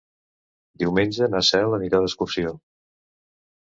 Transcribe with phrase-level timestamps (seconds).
[0.85, 2.59] Diumenge na Cel anirà d'excursió.